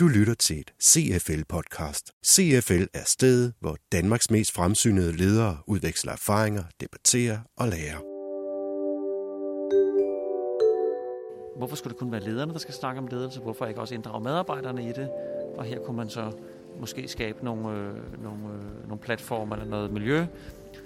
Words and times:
Du 0.00 0.08
lytter 0.08 0.34
til 0.34 0.60
et 0.60 0.72
CFL-podcast. 0.82 2.22
CFL 2.26 2.84
er 2.94 3.04
stedet, 3.06 3.52
hvor 3.60 3.76
Danmarks 3.92 4.30
mest 4.30 4.52
fremsynede 4.52 5.12
ledere 5.12 5.58
udveksler 5.66 6.12
erfaringer, 6.12 6.62
debatterer 6.80 7.38
og 7.56 7.68
lærer. 7.68 7.98
Hvorfor 11.58 11.76
skulle 11.76 11.92
det 11.92 11.98
kun 11.98 12.12
være 12.12 12.24
lederne, 12.24 12.52
der 12.52 12.58
skal 12.58 12.74
snakke 12.74 13.00
om 13.00 13.06
ledelse? 13.06 13.40
Hvorfor 13.40 13.66
ikke 13.66 13.80
også 13.80 13.94
inddrage 13.94 14.24
medarbejderne 14.24 14.88
i 14.88 14.92
det? 14.92 15.10
Og 15.56 15.64
her 15.64 15.78
kunne 15.86 15.96
man 15.96 16.10
så 16.10 16.32
måske 16.80 17.08
skabe 17.08 17.44
nogle, 17.44 17.78
øh, 17.78 18.22
nogle, 18.22 18.44
øh, 18.44 18.88
nogle 18.88 18.98
platformer 18.98 19.56
eller 19.56 19.68
noget 19.68 19.92
miljø, 19.92 20.26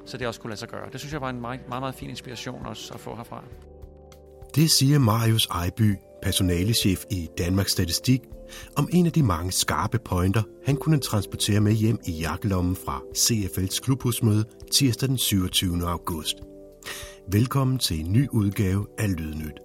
så 0.06 0.16
det 0.16 0.26
også 0.26 0.40
kunne 0.40 0.50
lade 0.50 0.60
sig 0.60 0.68
gøre. 0.68 0.90
Det 0.92 1.00
synes 1.00 1.12
jeg 1.12 1.20
var 1.20 1.30
en 1.30 1.40
meget, 1.40 1.60
meget, 1.68 1.82
meget 1.82 1.94
fin 1.94 2.10
inspiration 2.10 2.66
også 2.66 2.94
at 2.94 3.00
få 3.00 3.16
herfra. 3.16 3.44
Det 4.54 4.70
siger 4.70 4.98
Marius 4.98 5.46
Ejby, 5.46 5.96
personalechef 6.24 7.04
i 7.10 7.28
Danmarks 7.38 7.72
Statistik, 7.72 8.20
om 8.76 8.88
en 8.92 9.06
af 9.06 9.12
de 9.12 9.22
mange 9.22 9.52
skarpe 9.52 9.98
pointer, 9.98 10.42
han 10.66 10.76
kunne 10.76 10.98
transportere 10.98 11.60
med 11.60 11.72
hjem 11.72 11.98
i 12.06 12.12
jakkelommen 12.12 12.76
fra 12.76 13.00
CFL's 13.16 13.80
klubhusmøde 13.80 14.44
tirsdag 14.72 15.08
den 15.08 15.18
27. 15.18 15.88
august. 15.88 16.36
Velkommen 17.32 17.78
til 17.78 18.00
en 18.00 18.12
ny 18.12 18.28
udgave 18.28 18.86
af 18.98 19.16
Lydnyt. 19.16 19.60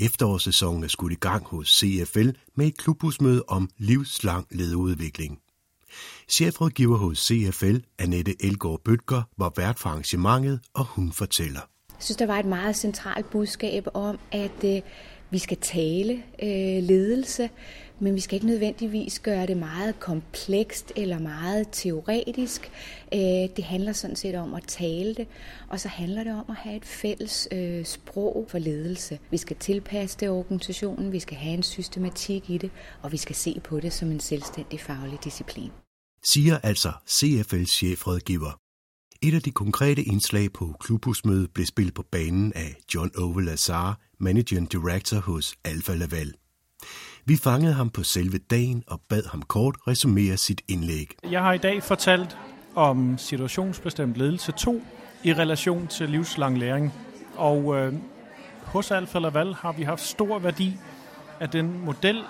Efterårssæsonen 0.00 0.84
er 0.84 0.88
skudt 0.88 1.12
i 1.12 1.16
gang 1.16 1.46
hos 1.46 1.68
CFL 1.68 2.28
med 2.56 2.66
et 2.66 2.78
klubhusmøde 2.78 3.44
om 3.48 3.68
livslang 3.78 4.46
lederudvikling. 4.50 5.38
Chefrådgiver 6.28 6.96
hos 6.96 7.18
CFL, 7.18 7.76
Annette 7.98 8.44
Elgård 8.44 8.80
Bøtger, 8.84 9.22
var 9.38 9.52
vært 9.56 9.78
for 9.78 9.88
arrangementet, 9.88 10.60
og 10.74 10.84
hun 10.84 11.12
fortæller. 11.12 11.60
Jeg 11.90 12.04
synes, 12.04 12.16
der 12.16 12.26
var 12.26 12.38
et 12.38 12.46
meget 12.46 12.76
centralt 12.76 13.30
budskab 13.30 13.86
om, 13.94 14.18
at 14.32 14.64
øh, 14.64 14.80
vi 15.30 15.38
skal 15.38 15.56
tale 15.56 16.22
øh, 16.42 16.82
ledelse, 16.82 17.50
men 17.98 18.14
vi 18.14 18.20
skal 18.20 18.34
ikke 18.34 18.46
nødvendigvis 18.46 19.20
gøre 19.20 19.46
det 19.46 19.56
meget 19.56 20.00
komplekst 20.00 20.92
eller 20.96 21.18
meget 21.18 21.68
teoretisk. 21.72 22.70
Øh, 23.14 23.20
det 23.56 23.64
handler 23.64 23.92
sådan 23.92 24.16
set 24.16 24.34
om 24.34 24.54
at 24.54 24.62
tale 24.66 25.14
det, 25.14 25.26
og 25.68 25.80
så 25.80 25.88
handler 25.88 26.24
det 26.24 26.32
om 26.32 26.44
at 26.48 26.56
have 26.56 26.76
et 26.76 26.84
fælles 26.84 27.48
øh, 27.52 27.84
sprog 27.84 28.46
for 28.48 28.58
ledelse. 28.58 29.18
Vi 29.30 29.36
skal 29.36 29.56
tilpasse 29.56 30.18
det 30.20 30.28
organisationen, 30.28 31.12
vi 31.12 31.20
skal 31.20 31.36
have 31.36 31.54
en 31.54 31.62
systematik 31.62 32.50
i 32.50 32.58
det, 32.58 32.70
og 33.02 33.12
vi 33.12 33.16
skal 33.16 33.36
se 33.36 33.60
på 33.64 33.80
det 33.80 33.92
som 33.92 34.10
en 34.10 34.20
selvstændig 34.20 34.80
faglig 34.80 35.18
disciplin. 35.24 35.70
Siger 36.24 36.58
altså 36.62 36.92
CFL's 37.08 37.64
chefrådgiver. 37.64 38.60
Et 39.22 39.34
af 39.34 39.42
de 39.42 39.50
konkrete 39.50 40.02
indslag 40.02 40.52
på 40.52 40.74
klubhusmødet 40.80 41.50
blev 41.54 41.66
spillet 41.66 41.94
på 41.94 42.02
banen 42.02 42.52
af 42.52 42.76
John 42.94 43.10
Ove 43.18 43.44
Lazar, 43.44 44.00
Managing 44.20 44.72
Director 44.72 45.20
hos 45.20 45.54
Alfa 45.64 45.94
Laval. 45.94 46.34
Vi 47.24 47.36
fangede 47.36 47.72
ham 47.74 47.90
på 47.90 48.02
selve 48.02 48.38
dagen 48.38 48.84
og 48.86 49.00
bad 49.08 49.22
ham 49.30 49.42
kort 49.42 49.76
resumere 49.86 50.36
sit 50.36 50.62
indlæg. 50.68 51.14
Jeg 51.30 51.42
har 51.42 51.52
i 51.52 51.58
dag 51.58 51.82
fortalt 51.82 52.36
om 52.74 53.18
situationsbestemt 53.18 54.16
ledelse 54.16 54.52
2 54.52 54.82
i 55.24 55.34
relation 55.34 55.86
til 55.86 56.08
livslang 56.08 56.58
læring. 56.58 56.92
Og 57.36 57.76
øh, 57.76 57.94
hos 58.62 58.90
Alfa 58.90 59.18
Laval 59.18 59.54
har 59.54 59.72
vi 59.72 59.82
haft 59.82 60.02
stor 60.02 60.38
værdi 60.38 60.76
af 61.40 61.48
den 61.48 61.84
model, 61.84 62.22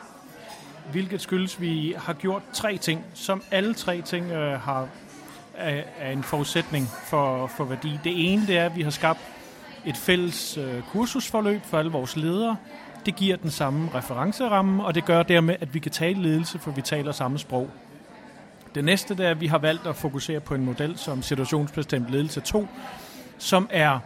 hvilket 0.90 1.20
skyldes, 1.20 1.60
vi 1.60 1.94
har 1.98 2.12
gjort 2.12 2.42
tre 2.52 2.76
ting, 2.76 3.04
som 3.14 3.42
alle 3.50 3.74
tre 3.74 4.02
ting 4.02 4.30
øh, 4.30 4.60
har 4.60 4.88
er, 5.58 5.82
er 5.98 6.12
en 6.12 6.22
forudsætning 6.22 6.88
for, 7.04 7.46
for 7.46 7.64
værdi. 7.64 7.98
Det 8.04 8.32
ene 8.32 8.46
det 8.46 8.58
er, 8.58 8.64
at 8.64 8.76
vi 8.76 8.82
har 8.82 8.90
skabt 8.90 9.20
et 9.86 9.96
fælles 9.96 10.58
øh, 10.58 10.82
kursusforløb 10.82 11.60
for 11.64 11.78
alle 11.78 11.90
vores 11.90 12.16
ledere. 12.16 12.56
Det 13.06 13.16
giver 13.16 13.36
den 13.36 13.50
samme 13.50 13.90
referenceramme, 13.94 14.84
og 14.84 14.94
det 14.94 15.04
gør 15.04 15.22
dermed, 15.22 15.56
at 15.60 15.74
vi 15.74 15.78
kan 15.78 15.92
tale 15.92 16.22
ledelse, 16.22 16.58
for 16.58 16.70
vi 16.70 16.82
taler 16.82 17.12
samme 17.12 17.38
sprog. 17.38 17.70
Det 18.74 18.84
næste 18.84 19.14
det 19.14 19.26
er, 19.26 19.30
at 19.30 19.40
vi 19.40 19.46
har 19.46 19.58
valgt 19.58 19.86
at 19.86 19.96
fokusere 19.96 20.40
på 20.40 20.54
en 20.54 20.64
model 20.64 20.98
som 20.98 21.22
situationsbestemt 21.22 22.10
ledelse 22.10 22.40
2, 22.40 22.68
som 23.38 23.68
er 23.70 23.98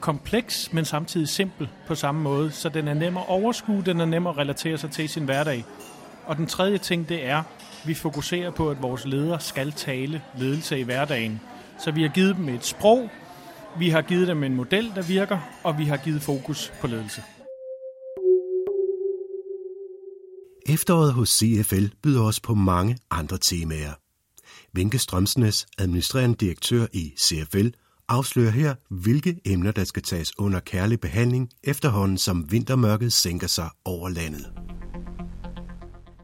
kompleks, 0.00 0.72
men 0.72 0.84
samtidig 0.84 1.28
simpel 1.28 1.68
på 1.86 1.94
samme 1.94 2.22
måde, 2.22 2.50
så 2.50 2.68
den 2.68 2.88
er 2.88 2.94
nem 2.94 3.16
at 3.16 3.28
overskue, 3.28 3.82
den 3.86 4.00
er 4.00 4.04
nem 4.04 4.26
at 4.26 4.36
relatere 4.36 4.78
sig 4.78 4.90
til 4.90 5.04
i 5.04 5.08
sin 5.08 5.24
hverdag. 5.24 5.64
Og 6.26 6.36
den 6.36 6.46
tredje 6.46 6.78
ting, 6.78 7.08
det 7.08 7.26
er, 7.26 7.38
at 7.38 7.44
vi 7.86 7.94
fokuserer 7.94 8.50
på, 8.50 8.70
at 8.70 8.82
vores 8.82 9.04
ledere 9.04 9.40
skal 9.40 9.72
tale 9.72 10.22
ledelse 10.38 10.78
i 10.78 10.82
hverdagen. 10.82 11.40
Så 11.78 11.90
vi 11.90 12.02
har 12.02 12.08
givet 12.08 12.36
dem 12.36 12.48
et 12.48 12.64
sprog, 12.64 13.10
vi 13.78 13.88
har 13.88 14.02
givet 14.02 14.28
dem 14.28 14.44
en 14.44 14.54
model, 14.54 14.92
der 14.94 15.02
virker, 15.02 15.38
og 15.64 15.78
vi 15.78 15.84
har 15.84 15.96
givet 15.96 16.22
fokus 16.22 16.72
på 16.80 16.86
ledelse. 16.86 17.22
Efteråret 20.66 21.12
hos 21.12 21.28
CFL 21.28 21.86
byder 22.02 22.22
os 22.22 22.40
på 22.40 22.54
mange 22.54 22.98
andre 23.10 23.38
temaer. 23.38 23.92
Vinke 24.72 24.98
Strømsnes, 24.98 25.66
administrerende 25.78 26.36
direktør 26.36 26.86
i 26.92 27.12
CFL, 27.18 27.68
afslører 28.10 28.50
her, 28.50 28.74
hvilke 28.88 29.40
emner, 29.44 29.72
der 29.72 29.84
skal 29.84 30.02
tages 30.02 30.38
under 30.38 30.60
kærlig 30.60 31.00
behandling, 31.00 31.50
efterhånden 31.64 32.18
som 32.18 32.52
vintermørket 32.52 33.12
sænker 33.12 33.46
sig 33.46 33.68
over 33.84 34.08
landet. 34.08 34.52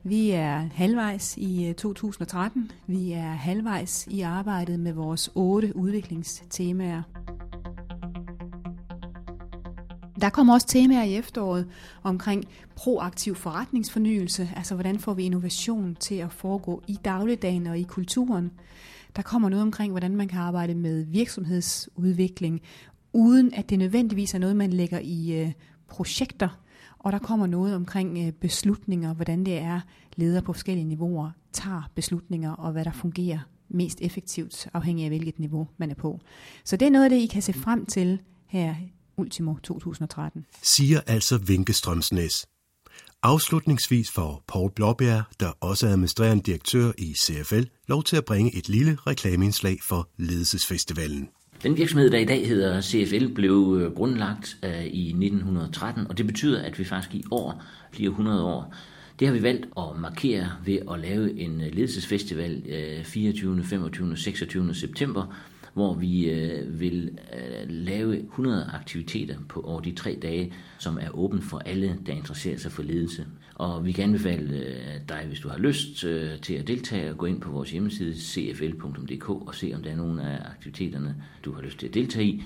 Vi 0.05 0.31
er 0.31 0.69
halvvejs 0.75 1.37
i 1.37 1.67
øh, 1.67 1.75
2013. 1.75 2.71
Vi 2.87 3.13
er 3.13 3.31
halvvejs 3.31 4.07
i 4.11 4.21
arbejdet 4.21 4.81
med 4.81 4.93
vores 4.93 5.31
otte 5.35 5.77
udviklingstemaer. 5.77 7.03
Der 10.21 10.31
kommer 10.31 10.55
også 10.55 10.67
temaer 10.67 11.03
i 11.03 11.17
efteråret 11.17 11.69
omkring 12.03 12.45
proaktiv 12.77 13.35
forretningsfornyelse, 13.35 14.51
altså 14.57 14.75
hvordan 14.75 14.99
får 14.99 15.15
vi 15.15 15.25
innovation 15.25 15.95
til 16.01 16.15
at 16.15 16.33
foregå 16.33 16.83
i 16.89 16.99
dagligdagen 17.05 17.67
og 17.67 17.79
i 17.79 17.83
kulturen. 17.83 18.51
Der 19.17 19.23
kommer 19.23 19.49
noget 19.49 19.63
omkring, 19.63 19.93
hvordan 19.93 20.17
man 20.17 20.29
kan 20.29 20.39
arbejde 20.39 20.75
med 20.75 21.05
virksomhedsudvikling, 21.05 22.61
uden 23.13 23.55
at 23.55 23.71
det 23.71 23.79
nødvendigvis 23.79 24.35
er 24.35 24.39
noget, 24.39 24.57
man 24.57 24.73
lægger 24.73 24.99
i 24.99 25.43
øh, 25.43 25.53
projekter. 25.89 26.49
Og 26.99 27.13
der 27.13 27.19
kommer 27.19 27.47
noget 27.47 27.75
omkring 27.75 28.19
øh, 28.27 28.33
beslutninger, 28.33 29.15
hvordan 29.15 29.47
det 29.47 29.59
er, 29.59 29.81
ledere 30.17 30.43
på 30.43 30.53
forskellige 30.53 30.85
niveauer 30.85 31.31
tager 31.53 31.91
beslutninger, 31.95 32.53
og 32.53 32.73
hvad 32.73 32.85
der 32.85 32.93
fungerer 32.93 33.39
mest 33.69 33.99
effektivt, 34.01 34.69
afhængig 34.75 35.05
af 35.05 35.11
hvilket 35.11 35.39
niveau 35.39 35.69
man 35.77 35.91
er 35.91 35.95
på. 35.95 36.21
Så 36.65 36.77
det 36.77 36.87
er 36.87 36.91
noget 36.91 37.05
af 37.05 37.11
det, 37.11 37.17
I 37.17 37.27
kan 37.27 37.43
se 37.43 37.53
frem 37.53 37.87
til 37.87 38.21
her 38.47 38.75
ultimo 39.17 39.55
2013. 39.63 40.47
Siger 40.63 41.01
altså 41.07 41.39
Vinke 41.39 41.73
Strømsnæs. 41.73 42.47
Afslutningsvis 43.29 44.11
får 44.11 44.45
Paul 44.49 44.71
Blåbjerg, 44.71 45.23
der 45.41 45.53
også 45.61 45.87
er 45.87 45.91
administrerende 45.91 46.43
direktør 46.43 46.93
i 46.99 47.15
CFL, 47.15 47.63
lov 47.89 48.03
til 48.03 48.17
at 48.17 48.25
bringe 48.25 48.57
et 48.57 48.69
lille 48.69 48.99
reklameindslag 49.07 49.79
for 49.83 50.09
Ledelsesfestivalen. 50.17 51.29
Den 51.63 51.77
virksomhed, 51.77 52.11
der 52.11 52.19
i 52.19 52.25
dag 52.25 52.49
hedder 52.49 52.81
CFL, 52.81 53.35
blev 53.35 53.79
øh, 53.81 53.95
grundlagt 53.95 54.57
øh, 54.63 54.85
i 54.85 55.09
1913, 55.09 56.07
og 56.07 56.19
det 56.19 56.27
betyder, 56.27 56.63
at 56.63 56.79
vi 56.79 56.85
faktisk 56.85 57.15
i 57.15 57.25
år 57.31 57.63
bliver 57.93 58.11
100 58.11 58.45
år. 58.45 58.75
Det 59.21 59.29
har 59.29 59.35
vi 59.35 59.43
valgt 59.43 59.67
at 59.79 60.01
markere 60.01 60.49
ved 60.65 60.79
at 60.93 61.01
lave 61.01 61.41
en 61.41 61.61
øh, 61.61 61.67
ledelsesfestival 61.73 62.63
24., 63.05 63.65
25., 63.65 64.11
og 64.11 64.19
26. 64.19 64.75
september, 64.75 65.35
hvor 65.77 65.95
vi 65.95 66.31
øh, 66.31 66.81
vil 66.81 67.19
øh, 67.33 67.69
lave 67.69 68.19
100 68.19 68.71
aktiviteter 68.75 69.37
på 69.49 69.61
over 69.61 69.81
de 69.81 69.93
tre 69.93 70.19
dage, 70.23 70.53
som 70.79 70.99
er 70.99 71.11
åben 71.19 71.43
for 71.43 71.59
alle, 71.59 71.99
der 72.07 72.13
interesserer 72.13 72.59
sig 72.59 72.73
for 72.73 72.83
ledelse. 72.83 73.27
Og 73.55 73.85
vi 73.85 73.93
kan 73.93 74.05
anbefale 74.05 74.57
øh, 74.57 75.01
dig, 75.09 75.25
hvis 75.29 75.41
du 75.41 75.49
har 75.49 75.59
lyst 75.59 76.05
øh, 76.05 76.41
til 76.41 76.55
at 76.55 76.67
deltage, 76.67 77.09
at 77.09 77.19
gå 77.19 77.27
ind 77.27 77.41
på 77.41 77.51
vores 77.51 77.71
hjemmeside 77.71 78.21
cfl.dk 78.21 79.29
og 79.29 79.55
se, 79.55 79.73
om 79.75 79.83
der 79.83 79.91
er 79.91 79.97
nogle 79.97 80.23
af 80.23 80.51
aktiviteterne, 80.51 81.25
du 81.45 81.53
har 81.53 81.63
lyst 81.63 81.79
til 81.79 81.87
at 81.87 81.95
deltage 81.95 82.27
i, 82.27 82.43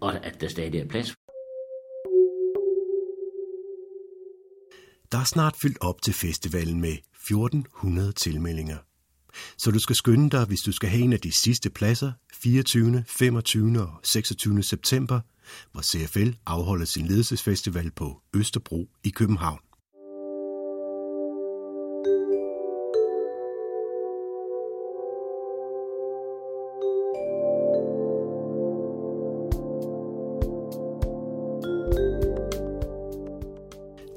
og 0.00 0.26
at 0.26 0.40
der 0.40 0.48
stadig 0.48 0.80
er 0.80 0.86
plads. 0.86 1.14
Der 5.12 5.18
er 5.18 5.24
snart 5.24 5.54
fyldt 5.62 5.78
op 5.80 6.02
til 6.02 6.14
festivalen 6.14 6.80
med 6.80 6.92
1400 6.92 8.12
tilmeldinger. 8.12 8.76
Så 9.56 9.70
du 9.70 9.78
skal 9.78 9.96
skynde 9.96 10.30
dig, 10.30 10.44
hvis 10.44 10.60
du 10.60 10.72
skal 10.72 10.88
have 10.88 11.02
en 11.02 11.12
af 11.12 11.20
de 11.20 11.32
sidste 11.32 11.70
pladser 11.70 12.12
24., 12.42 13.04
25. 13.06 13.80
og 13.80 14.00
26. 14.02 14.62
september, 14.62 15.20
hvor 15.72 15.82
CFL 15.82 16.30
afholder 16.46 16.84
sin 16.84 17.06
ledelsesfestival 17.06 17.90
på 17.90 18.22
Østerbro 18.34 18.88
i 19.04 19.10
København. 19.10 19.58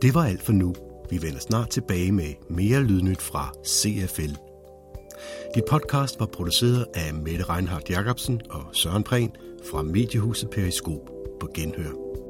Det 0.02 0.14
var 0.14 0.26
alt 0.26 0.42
for 0.44 0.54
nu. 0.54 0.76
Vi 1.10 1.22
vender 1.22 1.40
snart 1.40 1.70
tilbage 1.70 2.12
med 2.12 2.34
mere 2.50 2.84
lydnyt 2.84 3.22
fra 3.22 3.54
CFL 3.66 4.51
dit 5.56 5.64
podcast 5.70 6.20
var 6.20 6.26
produceret 6.26 6.86
af 6.94 7.14
Mette 7.14 7.44
Reinhardt 7.44 7.90
Jacobsen 7.90 8.42
og 8.50 8.66
Søren 8.74 9.04
Prehn 9.04 9.32
fra 9.72 9.82
Mediehuset 9.82 10.50
Periskop 10.50 11.10
på 11.40 11.50
Genhør. 11.56 12.21